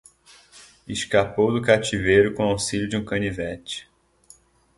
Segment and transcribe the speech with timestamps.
[0.87, 3.87] Escapou do cativeiro com auxílio de um canivete